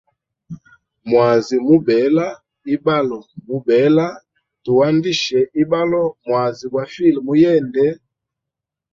Mwazi 1.09 1.55
mubela, 1.67 2.27
ibalo 2.73 3.19
mubela, 3.47 4.05
andisha 4.87 5.39
ibalo, 5.61 6.03
mwazi 6.25 6.63
gwa 6.71 6.83
file 6.93 7.19
muyende. 7.25 7.85